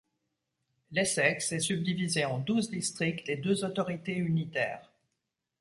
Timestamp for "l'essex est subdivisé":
0.93-2.25